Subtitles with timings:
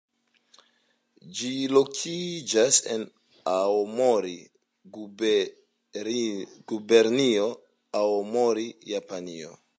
[1.39, 3.03] Ĝi lokiĝas en
[3.51, 4.33] Aomori,
[4.97, 7.47] Gubernio
[8.05, 9.57] Aomori, Japanio.